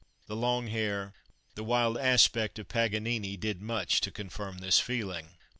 [0.25, 1.13] The long hair,
[1.53, 5.37] the wild aspect of Paganini, did much to confirm this feeling.